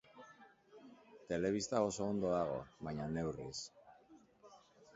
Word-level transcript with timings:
Telebista 1.33 1.83
oso 1.89 2.01
ondo 2.13 2.33
dago, 2.37 2.57
baina 2.89 3.07
neurriz. 3.13 3.63